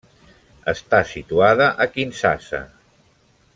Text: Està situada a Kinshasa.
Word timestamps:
Està 0.73 1.01
situada 1.09 1.69
a 1.85 1.89
Kinshasa. 1.99 2.65